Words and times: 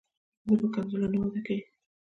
ژبه 0.47 0.55
په 0.59 0.65
ښکنځلو 0.71 1.07
نه 1.13 1.17
وده 1.21 1.39
کوي. 1.45 1.63